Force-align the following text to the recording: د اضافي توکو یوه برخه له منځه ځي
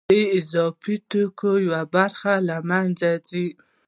د 0.09 0.13
اضافي 0.39 0.95
توکو 1.11 1.49
یوه 1.65 1.81
برخه 1.95 2.33
له 2.47 2.57
منځه 2.69 3.09
ځي 3.29 3.47